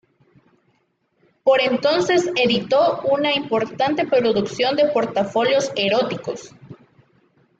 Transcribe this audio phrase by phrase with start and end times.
[1.43, 6.55] Por entonces editó una importante producción de portafolios eróticos.